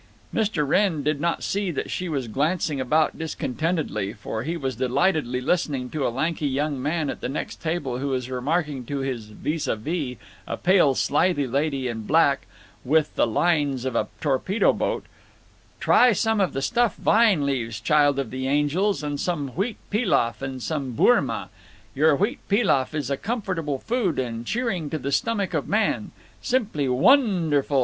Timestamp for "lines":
13.27-13.85